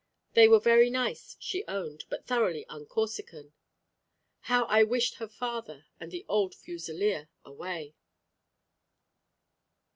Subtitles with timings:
[0.33, 3.53] They were very nice, she owned, but thoroughly un Corsican.
[4.39, 7.93] How I wished her father and the old fusileer away!